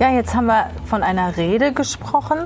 [0.00, 2.38] Ja, jetzt haben wir von einer Rede gesprochen.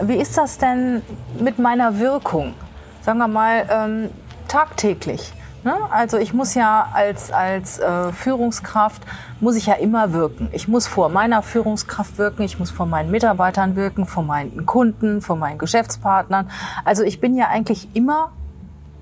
[0.00, 1.02] Wie ist das denn
[1.40, 2.54] mit meiner Wirkung?
[3.02, 4.10] Sagen wir mal ähm,
[4.46, 5.32] tagtäglich.
[5.64, 5.74] Ne?
[5.90, 9.02] Also ich muss ja als, als äh, Führungskraft,
[9.40, 10.50] muss ich ja immer wirken.
[10.52, 15.20] Ich muss vor meiner Führungskraft wirken, ich muss vor meinen Mitarbeitern wirken, vor meinen Kunden,
[15.20, 16.48] vor meinen Geschäftspartnern.
[16.84, 18.30] Also ich bin ja eigentlich immer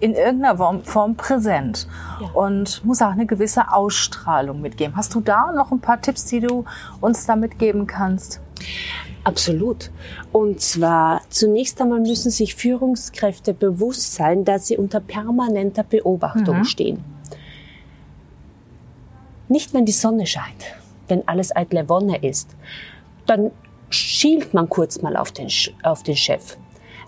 [0.01, 1.89] in irgendeiner Form präsent
[2.21, 2.29] ja.
[2.29, 4.97] und muss auch eine gewisse Ausstrahlung mitgeben.
[4.97, 6.65] Hast du da noch ein paar Tipps, die du
[7.01, 8.41] uns da mitgeben kannst?
[9.24, 9.91] Absolut.
[10.33, 16.65] Und zwar zunächst einmal müssen sich Führungskräfte bewusst sein, dass sie unter permanenter Beobachtung mhm.
[16.65, 17.05] stehen.
[19.49, 20.65] Nicht, wenn die Sonne scheint,
[21.09, 22.51] wenn alles eitle Wonne ist,
[23.27, 23.51] dann
[23.91, 25.49] schielt man kurz mal auf den,
[25.83, 26.57] auf den Chef.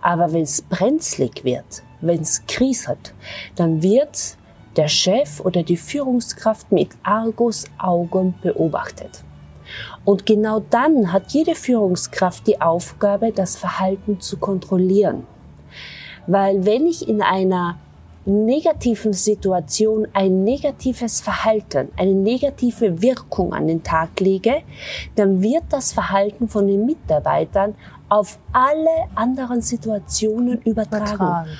[0.02, 3.14] Aber wenn es brenzlig wird, wenn es kriselt,
[3.56, 4.36] dann wird
[4.76, 9.24] der Chef oder die Führungskraft mit Argus-Augen beobachtet.
[10.04, 15.26] Und genau dann hat jede Führungskraft die Aufgabe, das Verhalten zu kontrollieren.
[16.26, 17.78] Weil wenn ich in einer
[18.26, 24.62] negativen Situation ein negatives Verhalten, eine negative Wirkung an den Tag lege,
[25.16, 27.74] dann wird das Verhalten von den Mitarbeitern
[28.10, 31.14] auf alle anderen Situationen übertragen.
[31.14, 31.50] übertragen.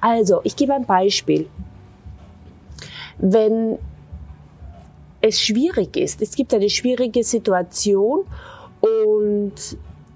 [0.00, 1.48] Also, ich gebe ein Beispiel.
[3.18, 3.78] Wenn
[5.20, 8.24] es schwierig ist, es gibt eine schwierige Situation
[8.80, 9.52] und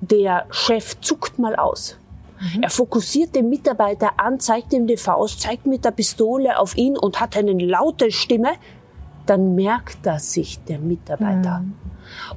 [0.00, 1.98] der Chef zuckt mal aus.
[2.40, 2.62] Mhm.
[2.62, 6.96] Er fokussiert den Mitarbeiter an, zeigt ihm die Faust, zeigt mit der Pistole auf ihn
[6.96, 8.52] und hat eine laute Stimme,
[9.26, 11.60] dann merkt das sich der Mitarbeiter.
[11.60, 11.74] Mhm.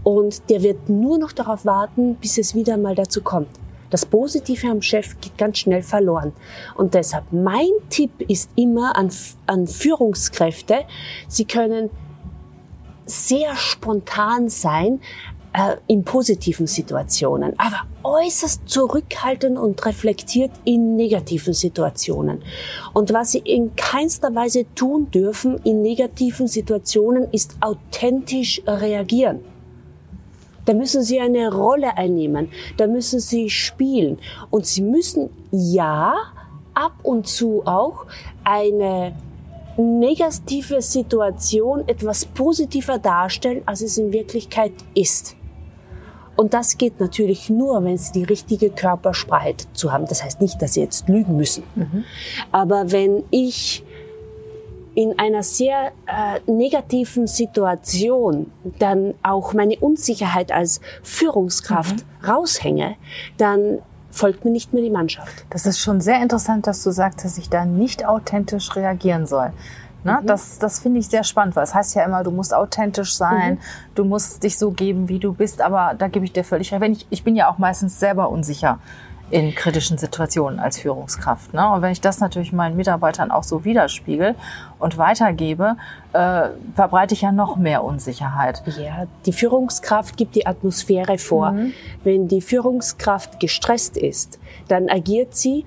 [0.03, 3.49] Und der wird nur noch darauf warten, bis es wieder mal dazu kommt.
[3.89, 6.33] Das Positive am Chef geht ganz schnell verloren.
[6.75, 9.09] Und deshalb mein Tipp ist immer an,
[9.45, 10.85] an Führungskräfte,
[11.27, 11.89] sie können
[13.05, 14.99] sehr spontan sein
[15.53, 22.43] äh, in positiven Situationen, aber äußerst zurückhaltend und reflektiert in negativen Situationen.
[22.93, 29.41] Und was sie in keinster Weise tun dürfen in negativen Situationen, ist authentisch reagieren.
[30.65, 34.17] Da müssen sie eine Rolle einnehmen, da müssen sie spielen
[34.49, 36.15] und sie müssen ja
[36.73, 38.05] ab und zu auch
[38.43, 39.15] eine
[39.77, 45.35] negative Situation etwas positiver darstellen, als es in Wirklichkeit ist.
[46.35, 50.05] Und das geht natürlich nur, wenn sie die richtige Körpersprache zu haben.
[50.05, 51.63] Das heißt nicht, dass sie jetzt lügen müssen.
[51.75, 52.03] Mhm.
[52.51, 53.84] Aber wenn ich
[54.95, 62.25] in einer sehr äh, negativen Situation dann auch meine Unsicherheit als Führungskraft mhm.
[62.27, 62.95] raushänge,
[63.37, 63.79] dann
[64.09, 65.45] folgt mir nicht mehr die Mannschaft.
[65.49, 69.51] Das ist schon sehr interessant, dass du sagst, dass ich da nicht authentisch reagieren soll.
[70.05, 70.19] Ne?
[70.21, 70.27] Mhm.
[70.27, 73.55] Das, das finde ich sehr spannend, weil es heißt ja immer, du musst authentisch sein,
[73.55, 73.59] mhm.
[73.95, 76.81] du musst dich so geben, wie du bist, aber da gebe ich dir völlig recht.
[76.81, 78.79] Wenn ich, ich bin ja auch meistens selber unsicher
[79.31, 81.53] in kritischen Situationen als Führungskraft.
[81.53, 81.67] Ne?
[81.71, 84.35] Und wenn ich das natürlich meinen Mitarbeitern auch so widerspiegel
[84.77, 85.77] und weitergebe,
[86.13, 88.61] äh, verbreite ich ja noch mehr Unsicherheit.
[88.77, 91.51] Ja, die Führungskraft gibt die Atmosphäre vor.
[91.51, 91.73] Mhm.
[92.03, 95.65] Wenn die Führungskraft gestresst ist, dann agiert sie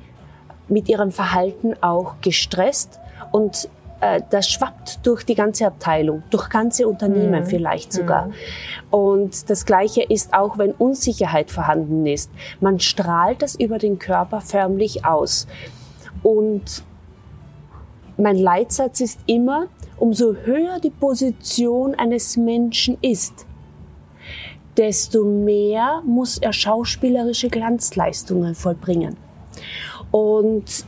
[0.69, 3.01] mit ihrem Verhalten auch gestresst
[3.33, 3.69] und
[4.01, 7.47] das schwappt durch die ganze Abteilung, durch ganze Unternehmen mhm.
[7.47, 8.27] vielleicht sogar.
[8.27, 8.33] Mhm.
[8.91, 12.31] Und das Gleiche ist auch, wenn Unsicherheit vorhanden ist.
[12.61, 15.47] Man strahlt das über den Körper förmlich aus.
[16.23, 16.85] Und
[18.17, 19.67] mein Leitsatz ist immer,
[19.97, 23.47] umso höher die Position eines Menschen ist,
[24.77, 29.17] desto mehr muss er schauspielerische Glanzleistungen vollbringen.
[30.13, 30.87] Und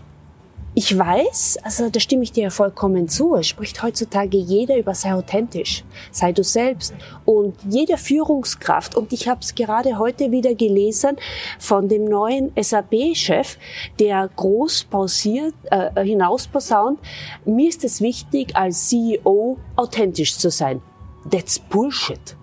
[0.73, 5.13] ich weiß, also da stimme ich dir vollkommen zu, es spricht heutzutage jeder über sei
[5.15, 5.83] authentisch,
[6.13, 6.95] sei du selbst
[7.25, 11.17] und jede Führungskraft und ich habe es gerade heute wieder gelesen
[11.59, 13.59] von dem neuen SAP-Chef,
[13.99, 17.01] der groß pausiert, äh, hinausposaunt,
[17.45, 20.81] mir ist es wichtig als CEO authentisch zu sein.
[21.29, 22.37] That's Bullshit.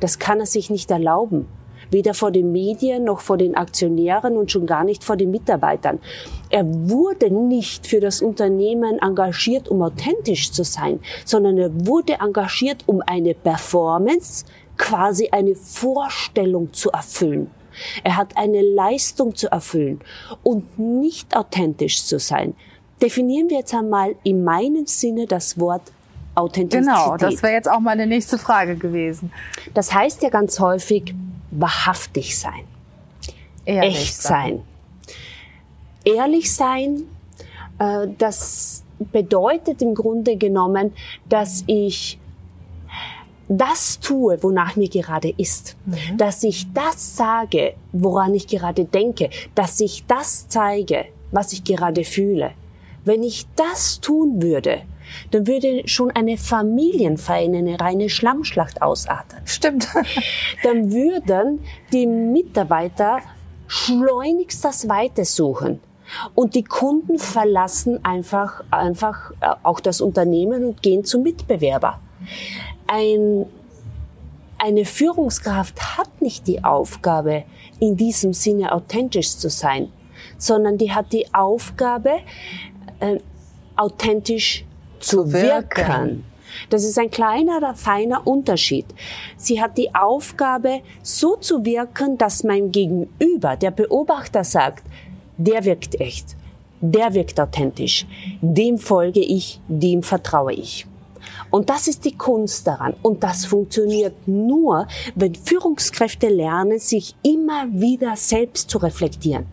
[0.00, 1.46] Das kann er sich nicht erlauben
[1.94, 6.00] weder vor den Medien noch vor den Aktionären und schon gar nicht vor den Mitarbeitern.
[6.50, 12.82] Er wurde nicht für das Unternehmen engagiert, um authentisch zu sein, sondern er wurde engagiert,
[12.86, 14.44] um eine Performance,
[14.76, 17.50] quasi eine Vorstellung zu erfüllen.
[18.02, 20.00] Er hat eine Leistung zu erfüllen
[20.42, 22.54] und nicht authentisch zu sein.
[23.00, 25.92] Definieren wir jetzt einmal in meinem Sinne das Wort
[26.34, 26.92] Authentizität.
[26.92, 29.32] Genau, das wäre jetzt auch meine nächste Frage gewesen.
[29.74, 31.14] Das heißt ja ganz häufig,
[31.54, 32.64] wahrhaftig sein,
[33.64, 34.62] Ehrlich echt sein.
[36.04, 36.14] sein.
[36.16, 37.04] Ehrlich sein,
[37.78, 40.92] äh, das bedeutet im Grunde genommen,
[41.28, 42.18] dass ich
[43.48, 46.16] das tue, wonach mir gerade ist, mhm.
[46.16, 52.04] dass ich das sage, woran ich gerade denke, dass ich das zeige, was ich gerade
[52.04, 52.52] fühle.
[53.04, 54.82] Wenn ich das tun würde,
[55.30, 59.38] dann würde schon eine Familienfeier in eine reine Schlammschlacht ausarten.
[59.44, 59.88] Stimmt.
[60.62, 61.60] dann würden
[61.92, 63.20] die Mitarbeiter
[63.66, 65.80] schleunigst das Weite suchen.
[66.34, 72.00] Und die Kunden verlassen einfach, einfach äh, auch das Unternehmen und gehen zum Mitbewerber.
[72.86, 73.46] Ein,
[74.58, 77.44] eine Führungskraft hat nicht die Aufgabe,
[77.80, 79.90] in diesem Sinne authentisch zu sein,
[80.38, 82.20] sondern die hat die Aufgabe,
[83.00, 83.18] äh,
[83.76, 84.64] authentisch
[85.04, 86.24] zu wirken.
[86.70, 88.86] Das ist ein kleiner, feiner Unterschied.
[89.36, 94.84] Sie hat die Aufgabe, so zu wirken, dass mein Gegenüber, der Beobachter sagt,
[95.36, 96.36] der wirkt echt,
[96.80, 98.06] der wirkt authentisch,
[98.40, 100.86] dem folge ich, dem vertraue ich.
[101.50, 102.94] Und das ist die Kunst daran.
[103.02, 109.46] Und das funktioniert nur, wenn Führungskräfte lernen, sich immer wieder selbst zu reflektieren.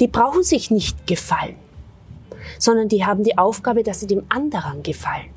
[0.00, 1.56] Die brauchen sich nicht gefallen,
[2.58, 5.30] sondern die haben die Aufgabe, dass sie dem anderen gefallen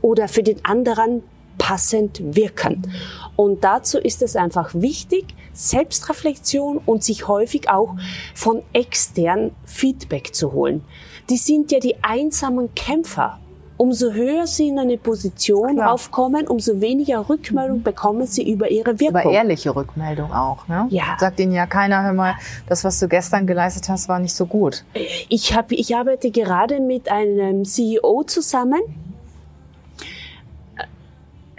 [0.00, 1.22] oder für den anderen
[1.58, 2.90] passend wirken.
[3.36, 7.96] Und dazu ist es einfach wichtig, Selbstreflexion und sich häufig auch
[8.34, 10.84] von extern Feedback zu holen.
[11.30, 13.40] Die sind ja die einsamen Kämpfer.
[13.78, 15.92] Umso höher sie in eine Position Klar.
[15.92, 19.20] aufkommen, umso weniger Rückmeldung bekommen sie über ihre Wirkung.
[19.20, 20.88] Aber ehrliche Rückmeldung auch, ne?
[20.90, 21.16] Ja.
[21.18, 22.34] Sagt ihnen ja keiner, hör mal,
[22.66, 24.84] das, was du gestern geleistet hast, war nicht so gut.
[25.28, 28.80] Ich, hab, ich arbeite gerade mit einem CEO zusammen,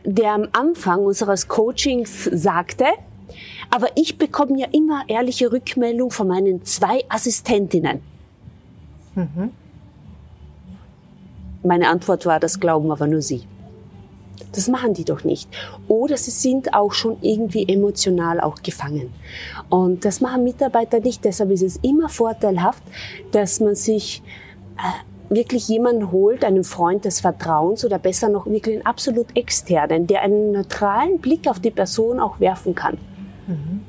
[0.04, 2.83] der am Anfang unseres Coachings sagte,
[3.69, 8.01] aber ich bekomme ja immer ehrliche Rückmeldung von meinen zwei Assistentinnen.
[9.15, 9.51] Mhm.
[11.63, 13.44] Meine Antwort war, das glauben aber nur sie.
[14.53, 15.50] Das machen die doch nicht.
[15.88, 19.13] Oder sie sind auch schon irgendwie emotional auch gefangen.
[19.69, 21.23] Und das machen Mitarbeiter nicht.
[21.23, 22.81] Deshalb ist es immer vorteilhaft,
[23.31, 24.23] dass man sich
[24.77, 30.07] äh, wirklich jemanden holt, einen Freund des Vertrauens oder besser noch wirklich einen absolut externen,
[30.07, 32.97] der einen neutralen Blick auf die Person auch werfen kann.
[33.47, 33.81] Mhm.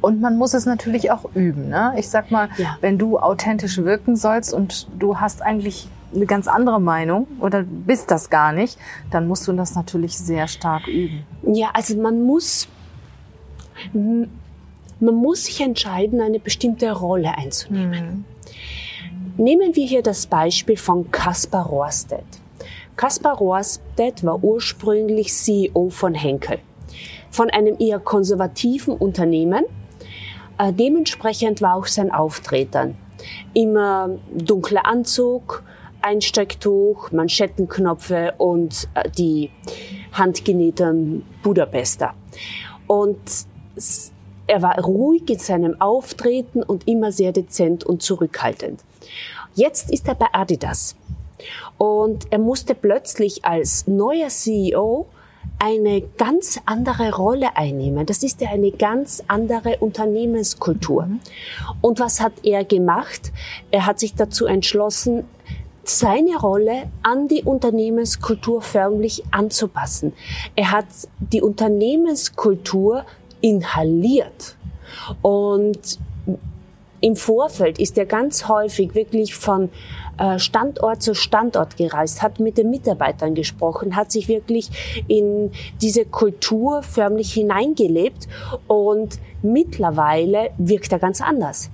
[0.00, 1.68] Und man muss es natürlich auch üben.
[1.68, 1.94] Ne?
[1.96, 2.76] Ich sag mal, ja.
[2.80, 8.10] wenn du authentisch wirken sollst und du hast eigentlich eine ganz andere Meinung oder bist
[8.10, 8.78] das gar nicht,
[9.10, 11.24] dann musst du das natürlich sehr stark üben.
[11.42, 12.68] Ja, also man muss,
[13.92, 14.28] man
[15.00, 18.24] muss sich entscheiden, eine bestimmte Rolle einzunehmen.
[19.36, 19.44] Mhm.
[19.44, 22.24] Nehmen wir hier das Beispiel von Kaspar Rohrstedt.
[22.96, 26.58] Kaspar Rohrstedt war ursprünglich CEO von Henkel,
[27.30, 29.64] von einem eher konservativen Unternehmen.
[30.58, 32.96] Äh, dementsprechend war auch sein Auftreten.
[33.54, 35.64] Immer dunkler Anzug,
[36.04, 39.50] Einstecktuch, Manschettenknöpfe und äh, die
[40.12, 42.14] handgenähten Budapester.
[42.86, 43.18] Und
[44.46, 48.80] er war ruhig in seinem Auftreten und immer sehr dezent und zurückhaltend.
[49.54, 50.96] Jetzt ist er bei Adidas
[51.78, 55.06] und er musste plötzlich als neuer CEO
[55.58, 58.06] eine ganz andere Rolle einnehmen.
[58.06, 61.06] Das ist ja eine ganz andere Unternehmenskultur.
[61.06, 61.20] Mhm.
[61.80, 63.32] Und was hat er gemacht?
[63.70, 65.24] Er hat sich dazu entschlossen,
[65.88, 70.12] seine Rolle an die Unternehmenskultur förmlich anzupassen.
[70.56, 70.86] Er hat
[71.18, 73.04] die Unternehmenskultur
[73.40, 74.56] inhaliert.
[75.22, 75.98] Und
[77.00, 79.68] im Vorfeld ist er ganz häufig wirklich von
[80.16, 84.70] äh, Standort zu Standort gereist, hat mit den Mitarbeitern gesprochen, hat sich wirklich
[85.06, 85.50] in
[85.82, 88.26] diese Kultur förmlich hineingelebt
[88.68, 91.70] und mittlerweile wirkt er ganz anders.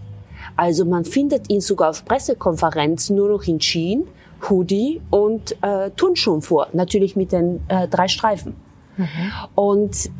[0.57, 4.07] Also man findet ihn sogar auf Pressekonferenzen nur noch in Jeans,
[4.49, 8.57] Hoodie und äh, Turnschuhen vor, natürlich mit den äh, drei Streifen.
[8.97, 9.07] Mhm.
[9.54, 10.11] Und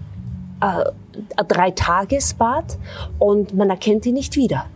[0.61, 2.79] äh, drei Tagesbad
[3.19, 4.67] und man erkennt ihn nicht wieder.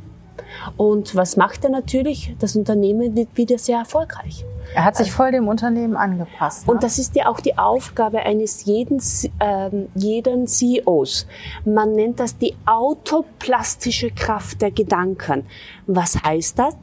[0.77, 2.35] Und was macht er natürlich?
[2.39, 4.45] Das Unternehmen wird wieder sehr erfolgreich.
[4.75, 6.67] Er hat sich voll dem Unternehmen angepasst.
[6.67, 6.73] Ne?
[6.73, 8.99] Und das ist ja auch die Aufgabe eines jeden,
[9.39, 11.27] äh, jeden CEOs.
[11.65, 15.47] Man nennt das die autoplastische Kraft der Gedanken.
[15.87, 16.77] Was heißt das?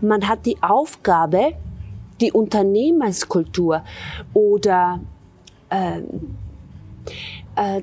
[0.00, 1.52] Man hat die Aufgabe,
[2.20, 3.82] die Unternehmenskultur
[4.32, 5.00] oder
[5.70, 6.02] äh, äh,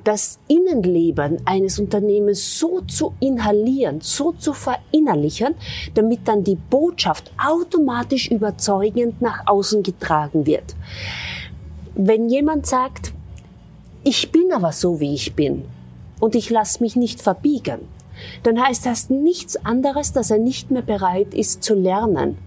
[0.03, 5.55] das Innenleben eines Unternehmens so zu inhalieren, so zu verinnerlichen,
[5.93, 10.75] damit dann die Botschaft automatisch überzeugend nach außen getragen wird.
[11.95, 13.13] Wenn jemand sagt,
[14.03, 15.63] ich bin aber so, wie ich bin
[16.19, 17.79] und ich lasse mich nicht verbiegen,
[18.43, 22.37] dann heißt das nichts anderes, dass er nicht mehr bereit ist zu lernen.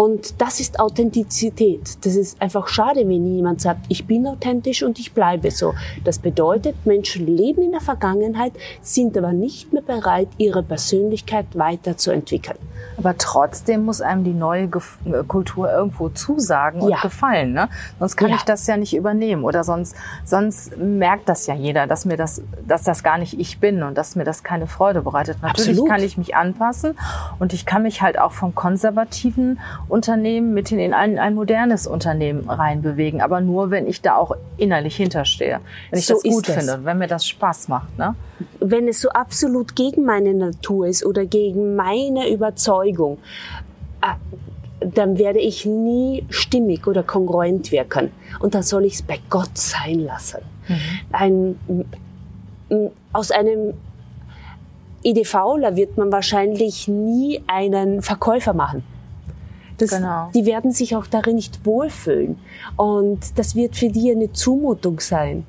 [0.00, 2.06] Und das ist Authentizität.
[2.06, 5.74] Das ist einfach schade, wenn jemand sagt, ich bin authentisch und ich bleibe so.
[6.04, 12.56] Das bedeutet, Menschen leben in der Vergangenheit, sind aber nicht mehr bereit, ihre Persönlichkeit weiterzuentwickeln.
[12.96, 17.00] Aber trotzdem muss einem die neue äh, Kultur irgendwo zusagen und ja.
[17.00, 17.52] gefallen.
[17.52, 17.68] Ne?
[17.98, 18.36] Sonst kann ja.
[18.36, 19.44] ich das ja nicht übernehmen.
[19.44, 23.58] Oder sonst, sonst merkt das ja jeder, dass mir das, dass das gar nicht ich
[23.58, 25.42] bin und dass mir das keine Freude bereitet.
[25.42, 25.90] Natürlich Absolut.
[25.90, 26.98] kann ich mich anpassen
[27.38, 32.48] und ich kann mich halt auch vom konservativen Unternehmen mit in ein, ein modernes Unternehmen
[32.48, 33.20] reinbewegen.
[33.20, 35.60] Aber nur, wenn ich da auch innerlich hinterstehe.
[35.90, 37.98] Wenn ich so das gut finde und wenn mir das Spaß macht.
[37.98, 38.14] Ne?
[38.60, 43.18] Wenn es so absolut gegen meine Natur ist oder gegen meine Überzeugung,
[44.00, 48.10] äh, dann werde ich nie stimmig oder kongruent wirken.
[48.38, 50.40] Und dann soll ich es bei Gott sein lassen.
[50.68, 50.76] Mhm.
[51.12, 51.84] Ein,
[53.12, 53.74] aus einem
[55.02, 58.84] EDVler wird man wahrscheinlich nie einen Verkäufer machen.
[59.80, 60.30] Das, genau.
[60.34, 62.38] Die werden sich auch darin nicht wohlfühlen.
[62.76, 65.46] Und das wird für die eine Zumutung sein.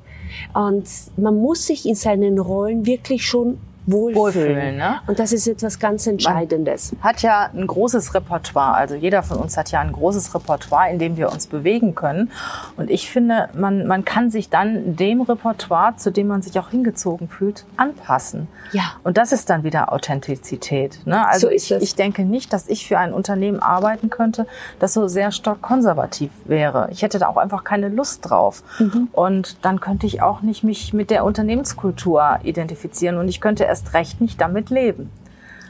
[0.54, 4.16] Und man muss sich in seinen Rollen wirklich schon wohlfühlen.
[4.16, 5.00] wohlfühlen ne?
[5.06, 6.92] Und das ist etwas ganz Entscheidendes.
[6.92, 8.74] Man hat ja ein großes Repertoire.
[8.74, 12.30] Also jeder von uns hat ja ein großes Repertoire, in dem wir uns bewegen können.
[12.76, 16.70] Und ich finde, man, man kann sich dann dem Repertoire, zu dem man sich auch
[16.70, 18.48] hingezogen fühlt, anpassen.
[18.72, 18.92] Ja.
[19.02, 21.00] Und das ist dann wieder Authentizität.
[21.04, 21.26] Ne?
[21.26, 24.46] Also so ich, ich denke nicht, dass ich für ein Unternehmen arbeiten könnte,
[24.78, 26.88] das so sehr stark konservativ wäre.
[26.90, 28.62] Ich hätte da auch einfach keine Lust drauf.
[28.78, 29.08] Mhm.
[29.12, 33.18] Und dann könnte ich auch nicht mich mit der Unternehmenskultur identifizieren.
[33.18, 35.10] Und ich könnte erst recht nicht damit leben.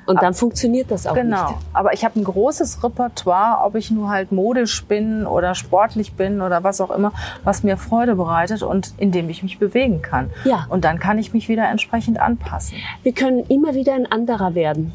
[0.05, 1.51] Und dann aber, funktioniert das auch genau.
[1.51, 1.59] nicht.
[1.59, 1.69] Genau.
[1.73, 6.41] Aber ich habe ein großes Repertoire, ob ich nur halt modisch bin oder sportlich bin
[6.41, 7.13] oder was auch immer,
[7.45, 10.31] was mir Freude bereitet und in dem ich mich bewegen kann.
[10.45, 10.67] Ja.
[10.69, 12.77] Und dann kann ich mich wieder entsprechend anpassen.
[13.05, 14.93] Wir können immer wieder ein anderer werden.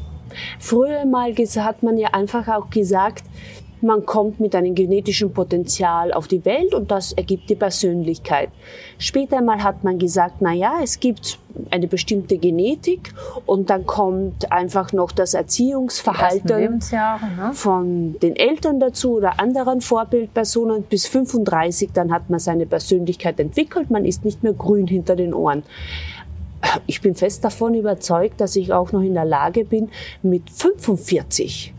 [0.58, 3.24] Früher mal hat man ja einfach auch gesagt,
[3.82, 8.50] man kommt mit einem genetischen Potenzial auf die Welt und das ergibt die Persönlichkeit.
[8.98, 11.38] Später mal hat man gesagt, na ja, es gibt
[11.70, 13.12] eine bestimmte Genetik
[13.46, 17.50] und dann kommt einfach noch das Erziehungsverhalten ne?
[17.52, 23.90] von den Eltern dazu oder anderen Vorbildpersonen bis 35, dann hat man seine Persönlichkeit entwickelt,
[23.90, 25.62] man ist nicht mehr grün hinter den Ohren.
[26.86, 29.90] Ich bin fest davon überzeugt, dass ich auch noch in der Lage bin,
[30.22, 31.72] mit 45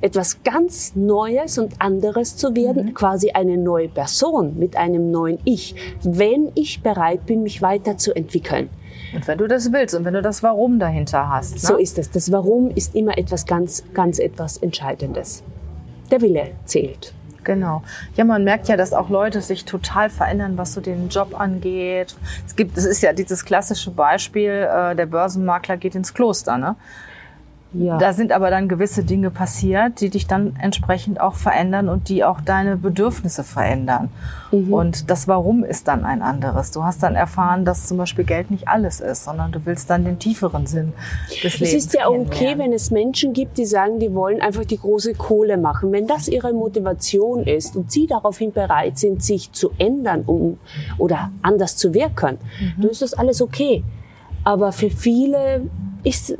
[0.00, 2.94] etwas ganz Neues und anderes zu werden, mhm.
[2.94, 8.70] quasi eine neue Person mit einem neuen Ich, wenn ich bereit bin, mich weiterzuentwickeln.
[9.14, 11.54] Und wenn du das willst und wenn du das Warum dahinter hast.
[11.54, 11.58] Ne?
[11.60, 12.10] So ist es.
[12.10, 15.42] Das Warum ist immer etwas ganz, ganz etwas Entscheidendes.
[16.10, 17.12] Der Wille zählt.
[17.42, 17.82] Genau.
[18.16, 22.14] Ja, man merkt ja, dass auch Leute sich total verändern, was so den Job angeht.
[22.46, 26.76] Es gibt, es ist ja dieses klassische Beispiel, äh, der Börsenmakler geht ins Kloster, ne?
[27.72, 27.98] Ja.
[27.98, 32.24] Da sind aber dann gewisse Dinge passiert, die dich dann entsprechend auch verändern und die
[32.24, 34.08] auch deine Bedürfnisse verändern.
[34.50, 34.72] Mhm.
[34.72, 36.72] Und das Warum ist dann ein anderes.
[36.72, 40.04] Du hast dann erfahren, dass zum Beispiel Geld nicht alles ist, sondern du willst dann
[40.04, 40.92] den tieferen Sinn
[41.28, 41.60] des Lebens.
[41.60, 45.14] Es ist ja okay, wenn es Menschen gibt, die sagen, die wollen einfach die große
[45.14, 45.92] Kohle machen.
[45.92, 50.58] Wenn das ihre Motivation ist und sie daraufhin bereit sind, sich zu ändern um,
[50.98, 52.82] oder anders zu wirken, mhm.
[52.82, 53.84] dann ist das alles okay.
[54.42, 55.62] Aber für viele
[56.02, 56.34] ist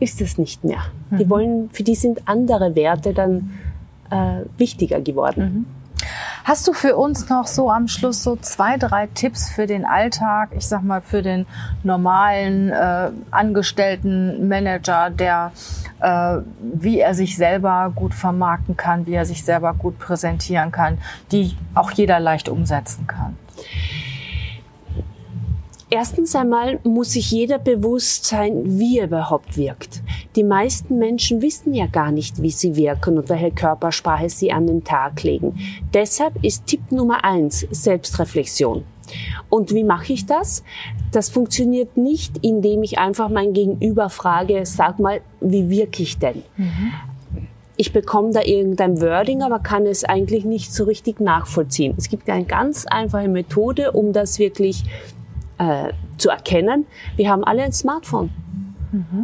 [0.00, 0.80] ist es nicht mehr.
[1.10, 1.18] Mhm.
[1.18, 3.50] Die wollen, für die sind andere Werte dann
[4.10, 5.42] äh, wichtiger geworden.
[5.42, 5.66] Mhm.
[6.44, 10.50] Hast du für uns noch so am Schluss so zwei, drei Tipps für den Alltag,
[10.56, 11.46] ich sag mal für den
[11.82, 15.52] normalen äh, angestellten Manager, der
[16.00, 20.98] äh, wie er sich selber gut vermarkten kann, wie er sich selber gut präsentieren kann,
[21.30, 23.36] die auch jeder leicht umsetzen kann?
[25.92, 30.02] Erstens einmal muss sich jeder bewusst sein, wie er überhaupt wirkt.
[30.36, 34.68] Die meisten Menschen wissen ja gar nicht, wie sie wirken und welche Körpersprache sie an
[34.68, 35.58] den Tag legen.
[35.92, 38.84] Deshalb ist Tipp Nummer eins Selbstreflexion.
[39.48, 40.62] Und wie mache ich das?
[41.10, 46.44] Das funktioniert nicht, indem ich einfach mein Gegenüber frage, sag mal, wie wirke ich denn?
[46.56, 46.92] Mhm.
[47.76, 51.94] Ich bekomme da irgendein Wording, aber kann es eigentlich nicht so richtig nachvollziehen.
[51.96, 54.84] Es gibt eine ganz einfache Methode, um das wirklich
[55.60, 56.86] äh, zu erkennen,
[57.16, 58.30] wir haben alle ein Smartphone.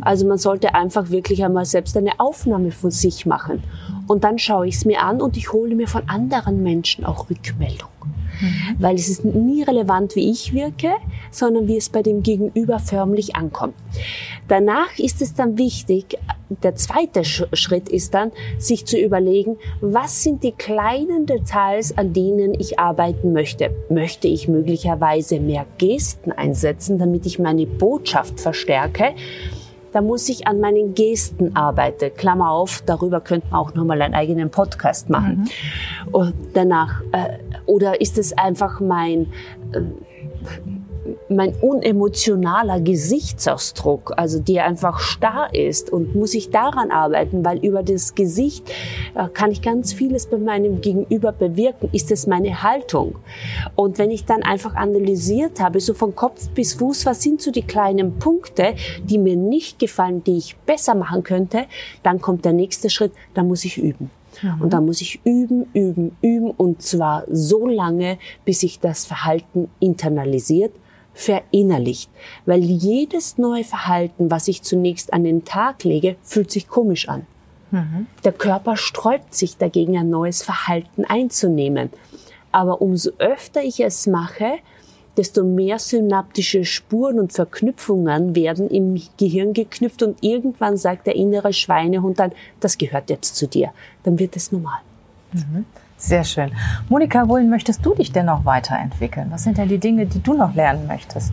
[0.03, 3.65] Also man sollte einfach wirklich einmal selbst eine Aufnahme von sich machen.
[4.07, 7.29] Und dann schaue ich es mir an und ich hole mir von anderen Menschen auch
[7.29, 7.89] Rückmeldung.
[8.41, 8.77] Mhm.
[8.79, 10.91] Weil es ist nie relevant, wie ich wirke,
[11.33, 13.75] sondern wie es bei dem Gegenüber förmlich ankommt.
[14.47, 16.17] Danach ist es dann wichtig,
[16.49, 22.55] der zweite Schritt ist dann, sich zu überlegen, was sind die kleinen Details, an denen
[22.55, 23.71] ich arbeiten möchte.
[23.89, 29.15] Möchte ich möglicherweise mehr Gesten einsetzen, damit ich meine Botschaft verstärke?
[29.93, 32.15] da muss ich an meinen Gesten arbeiten.
[32.15, 35.49] Klammer auf, darüber könnte man auch nochmal einen eigenen Podcast machen.
[36.05, 36.15] Mhm.
[36.15, 39.33] Und danach, äh, oder ist es einfach mein,
[39.73, 39.81] äh,
[41.29, 47.83] mein unemotionaler Gesichtsausdruck, also der einfach starr ist und muss ich daran arbeiten, weil über
[47.83, 48.71] das Gesicht
[49.15, 51.89] äh, kann ich ganz vieles bei meinem Gegenüber bewirken.
[51.93, 53.17] Ist es meine Haltung?
[53.75, 57.51] Und wenn ich dann einfach analysiert habe, so von Kopf bis Fuß, was sind so
[57.51, 61.65] die kleinen Punkte, die mir nicht gefallen, die ich besser machen könnte,
[62.03, 64.11] dann kommt der nächste Schritt, da muss ich üben.
[64.43, 64.61] Mhm.
[64.61, 69.71] Und da muss ich üben, üben, üben und zwar so lange, bis sich das Verhalten
[69.81, 70.73] internalisiert
[71.17, 72.11] verinnerlicht.
[72.45, 77.27] Weil jedes neue Verhalten, was ich zunächst an den Tag lege, fühlt sich komisch an.
[77.71, 78.07] Mhm.
[78.23, 81.91] Der Körper sträubt sich dagegen, ein neues Verhalten einzunehmen.
[82.53, 84.59] Aber umso öfter ich es mache,
[85.17, 91.55] desto mehr synaptische Spuren und Verknüpfungen werden im Gehirn geknüpft und irgendwann sagt der innere
[91.55, 93.73] Schweinehund dann, das gehört jetzt zu dir.
[94.03, 94.81] Dann wird es normal.
[95.33, 95.65] Mhm.
[95.99, 96.51] Sehr schön.
[96.89, 99.29] Monika, wohin möchtest du dich denn noch weiterentwickeln?
[99.31, 101.33] Was sind denn die Dinge, die du noch lernen möchtest?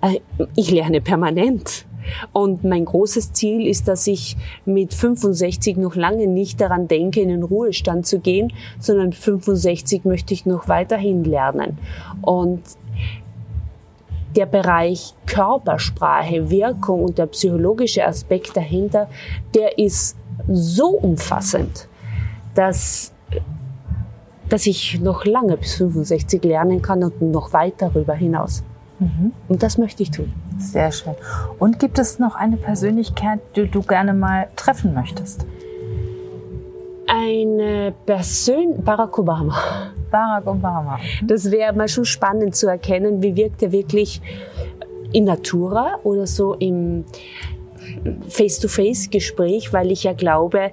[0.00, 0.20] Äh,
[0.54, 1.86] ich lerne permanent.
[2.32, 7.28] Und mein großes Ziel ist, dass ich mit 65 noch lange nicht daran denke, in
[7.28, 11.78] den Ruhestand zu gehen, sondern 65 möchte ich noch weiterhin lernen.
[12.22, 12.62] Und
[14.36, 19.08] der Bereich Körpersprache, Wirkung und der psychologische Aspekt dahinter,
[19.54, 20.16] der ist
[20.48, 21.88] so umfassend,
[22.54, 23.12] dass
[24.50, 28.62] dass ich noch lange bis 65 lernen kann und noch weit darüber hinaus.
[28.98, 29.32] Mhm.
[29.48, 30.32] Und das möchte ich tun.
[30.58, 31.14] Sehr schön.
[31.58, 35.46] Und gibt es noch eine Persönlichkeit, die du gerne mal treffen möchtest?
[37.06, 39.56] Eine Person, Barack Obama.
[40.10, 40.98] Barack Obama.
[40.98, 41.26] Mhm.
[41.26, 44.20] Das wäre mal schon spannend zu erkennen, wie wirkt er wirklich
[45.12, 47.04] in Natura oder so im
[48.28, 50.70] Face-to-Face-Gespräch, weil ich ja glaube,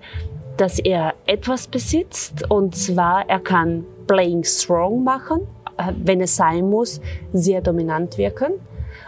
[0.58, 5.42] dass er etwas besitzt und zwar er kann Playing Strong machen,
[5.78, 7.00] äh, wenn es sein muss,
[7.34, 8.54] sehr dominant wirken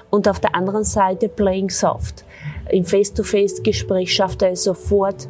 [0.09, 2.23] und auf der anderen Seite Playing Soft.
[2.69, 5.27] Im Face-to-Face-Gespräch schafft er es sofort,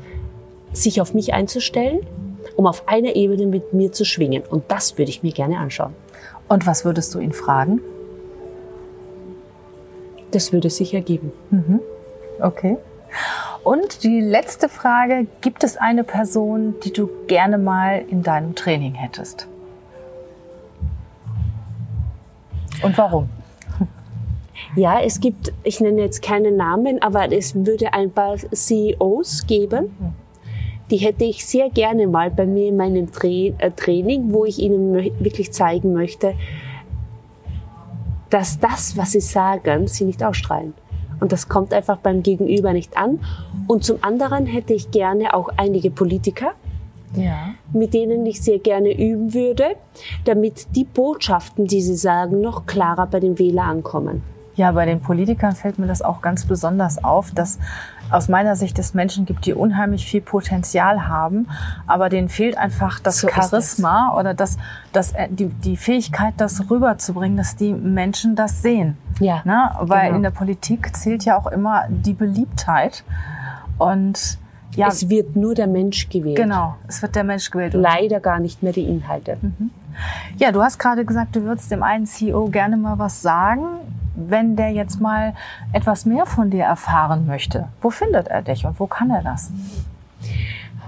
[0.73, 2.05] sich auf mich einzustellen,
[2.55, 4.43] um auf einer Ebene mit mir zu schwingen.
[4.43, 5.95] Und das würde ich mir gerne anschauen.
[6.47, 7.81] Und was würdest du ihn fragen?
[10.31, 11.31] Das würde sich ergeben.
[11.49, 11.79] Mhm.
[12.41, 12.77] Okay.
[13.69, 18.95] Und die letzte Frage, gibt es eine Person, die du gerne mal in deinem Training
[18.95, 19.47] hättest?
[22.81, 23.29] Und warum?
[24.75, 30.15] Ja, es gibt, ich nenne jetzt keine Namen, aber es würde ein paar CEOs geben.
[30.89, 34.57] Die hätte ich sehr gerne mal bei mir in meinem Tra äh, Training, wo ich
[34.57, 36.33] ihnen wirklich zeigen möchte,
[38.31, 40.73] dass das, was sie sagen, sie nicht ausstrahlen.
[41.19, 43.19] Und das kommt einfach beim Gegenüber nicht an.
[43.67, 46.51] Und zum anderen hätte ich gerne auch einige Politiker,
[47.15, 47.53] ja.
[47.73, 49.75] mit denen ich sehr gerne üben würde,
[50.25, 54.23] damit die Botschaften, die sie sagen, noch klarer bei den Wählern ankommen.
[54.59, 57.59] Ja, bei den Politikern fällt mir das auch ganz besonders auf, dass
[58.11, 61.47] aus meiner Sicht es Menschen gibt, die unheimlich viel Potenzial haben,
[61.87, 64.57] aber denen fehlt einfach das so Charisma oder das,
[64.91, 68.97] das, äh, die, die Fähigkeit, das rüberzubringen, dass die Menschen das sehen.
[69.21, 69.41] Ja.
[69.45, 69.71] Ne?
[69.79, 70.17] Weil genau.
[70.17, 73.05] in der Politik zählt ja auch immer die Beliebtheit
[73.77, 74.39] und
[74.75, 76.35] ja, es wird nur der Mensch gewählt.
[76.35, 77.75] Genau, es wird der Mensch gewählt.
[77.75, 79.37] Leider gar nicht mehr die Inhalte.
[79.41, 79.71] Mhm.
[80.35, 83.63] Ja, du hast gerade gesagt, du würdest dem einen CEO gerne mal was sagen
[84.27, 85.33] wenn der jetzt mal
[85.73, 89.51] etwas mehr von dir erfahren möchte, wo findet er dich und wo kann er das?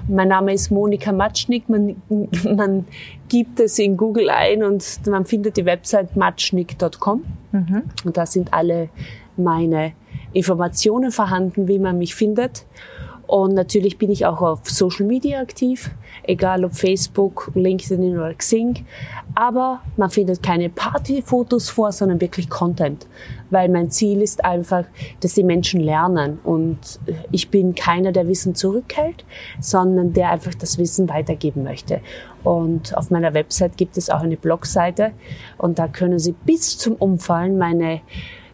[0.07, 1.69] Mein Name ist Monika Matschnik.
[1.69, 2.01] Man,
[2.55, 2.85] man
[3.29, 7.23] gibt es in Google ein und man findet die Website matschnik.com.
[7.51, 7.83] Mhm.
[8.03, 8.89] Und da sind alle
[9.37, 9.93] meine
[10.33, 12.65] Informationen vorhanden, wie man mich findet.
[13.31, 15.89] Und natürlich bin ich auch auf Social Media aktiv,
[16.23, 18.85] egal ob Facebook, LinkedIn oder Xing.
[19.35, 23.07] Aber man findet keine Partyfotos vor, sondern wirklich Content.
[23.49, 24.83] Weil mein Ziel ist einfach,
[25.21, 26.39] dass die Menschen lernen.
[26.43, 26.99] Und
[27.31, 29.23] ich bin keiner, der Wissen zurückhält,
[29.61, 32.01] sondern der einfach das Wissen weitergeben möchte.
[32.43, 35.13] Und auf meiner Website gibt es auch eine Blogseite.
[35.57, 38.01] Und da können Sie bis zum Umfallen meine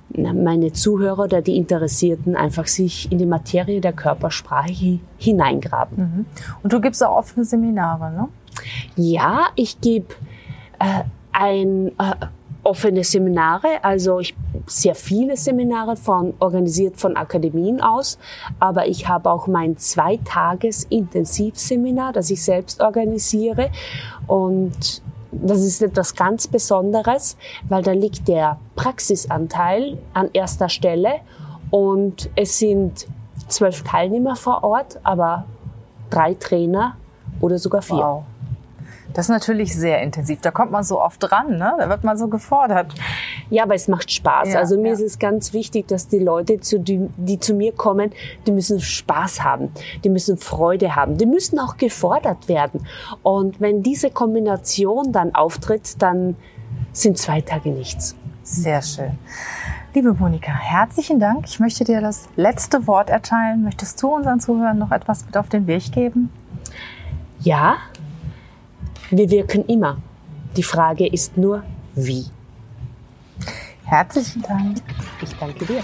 [0.09, 5.97] meine Zuhörer oder die Interessierten einfach sich in die Materie der Körpersprache hineingraben.
[5.97, 6.25] Mhm.
[6.63, 8.27] Und du gibst auch offene Seminare, ne?
[8.95, 10.15] Ja, ich gebe
[10.79, 12.15] äh, ein äh,
[12.63, 18.17] offene Seminare, also ich sehr viele Seminare von organisiert von Akademien aus,
[18.59, 23.69] aber ich habe auch mein zweitages Intensivseminar, das ich selbst organisiere
[24.27, 27.37] und das ist etwas ganz Besonderes,
[27.69, 31.15] weil da liegt der Praxisanteil an erster Stelle
[31.69, 33.07] und es sind
[33.47, 35.45] zwölf Teilnehmer vor Ort, aber
[36.09, 36.95] drei Trainer
[37.39, 37.97] oder sogar vier.
[37.97, 38.23] Wow.
[39.13, 40.41] Das ist natürlich sehr intensiv.
[40.41, 41.73] Da kommt man so oft dran, ne?
[41.77, 42.93] Da wird man so gefordert.
[43.49, 44.53] Ja, aber es macht Spaß.
[44.53, 44.93] Ja, also mir ja.
[44.93, 48.11] ist es ganz wichtig, dass die Leute, zu die, die zu mir kommen,
[48.45, 49.71] die müssen Spaß haben,
[50.03, 52.85] die müssen Freude haben, die müssen auch gefordert werden.
[53.23, 56.35] Und wenn diese Kombination dann auftritt, dann
[56.91, 58.15] sind zwei Tage nichts.
[58.43, 59.17] Sehr schön.
[59.93, 61.45] Liebe Monika, herzlichen Dank.
[61.47, 63.63] Ich möchte dir das letzte Wort erteilen.
[63.63, 66.29] Möchtest du unseren Zuhörern noch etwas mit auf den Weg geben?
[67.39, 67.77] Ja,
[69.09, 69.97] wir wirken immer.
[70.55, 71.63] Die Frage ist nur,
[71.95, 72.25] wie.
[73.87, 74.81] Herzlichen Dank.
[75.21, 75.81] Ich danke dir.